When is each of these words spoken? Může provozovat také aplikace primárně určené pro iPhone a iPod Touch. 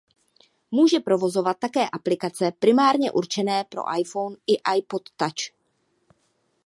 Může 0.71 0.99
provozovat 0.99 1.57
také 1.59 1.89
aplikace 1.89 2.51
primárně 2.59 3.11
určené 3.11 3.63
pro 3.63 3.81
iPhone 3.99 4.35
a 4.63 4.73
iPod 4.75 5.01
Touch. 5.17 5.53